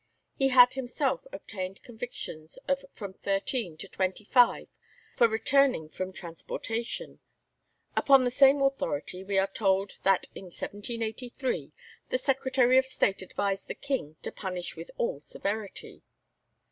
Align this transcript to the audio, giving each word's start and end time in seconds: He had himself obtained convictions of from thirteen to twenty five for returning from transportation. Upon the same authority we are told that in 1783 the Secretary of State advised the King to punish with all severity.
He 0.35 0.47
had 0.47 0.73
himself 0.73 1.27
obtained 1.31 1.83
convictions 1.83 2.57
of 2.67 2.83
from 2.91 3.13
thirteen 3.13 3.77
to 3.77 3.87
twenty 3.87 4.23
five 4.23 4.67
for 5.15 5.27
returning 5.27 5.89
from 5.89 6.11
transportation. 6.11 7.19
Upon 7.95 8.23
the 8.23 8.31
same 8.31 8.63
authority 8.63 9.23
we 9.23 9.37
are 9.37 9.45
told 9.45 9.97
that 10.01 10.25
in 10.33 10.45
1783 10.45 11.71
the 12.09 12.17
Secretary 12.17 12.79
of 12.79 12.87
State 12.87 13.21
advised 13.21 13.67
the 13.67 13.75
King 13.75 14.15
to 14.23 14.31
punish 14.31 14.75
with 14.75 14.89
all 14.97 15.19
severity. 15.19 16.01